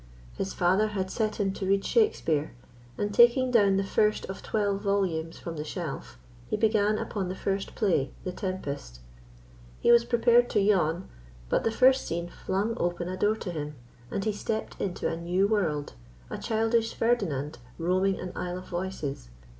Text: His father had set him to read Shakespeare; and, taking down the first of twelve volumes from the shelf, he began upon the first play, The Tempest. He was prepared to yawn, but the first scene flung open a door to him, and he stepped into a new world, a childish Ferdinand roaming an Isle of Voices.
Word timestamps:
His 0.35 0.51
father 0.51 0.87
had 0.87 1.11
set 1.11 1.39
him 1.39 1.53
to 1.53 1.67
read 1.67 1.85
Shakespeare; 1.85 2.55
and, 2.97 3.13
taking 3.13 3.51
down 3.51 3.77
the 3.77 3.83
first 3.83 4.25
of 4.25 4.41
twelve 4.41 4.81
volumes 4.81 5.37
from 5.37 5.57
the 5.57 5.63
shelf, 5.63 6.17
he 6.47 6.57
began 6.57 6.97
upon 6.97 7.29
the 7.29 7.35
first 7.35 7.75
play, 7.75 8.09
The 8.23 8.31
Tempest. 8.31 9.01
He 9.79 9.91
was 9.91 10.03
prepared 10.03 10.49
to 10.49 10.59
yawn, 10.59 11.07
but 11.49 11.63
the 11.63 11.69
first 11.69 12.03
scene 12.07 12.27
flung 12.29 12.73
open 12.77 13.07
a 13.09 13.15
door 13.15 13.35
to 13.35 13.51
him, 13.51 13.75
and 14.09 14.25
he 14.25 14.33
stepped 14.33 14.75
into 14.81 15.07
a 15.07 15.15
new 15.15 15.47
world, 15.47 15.93
a 16.31 16.39
childish 16.39 16.95
Ferdinand 16.95 17.59
roaming 17.77 18.19
an 18.19 18.31
Isle 18.35 18.57
of 18.57 18.65
Voices. 18.69 19.29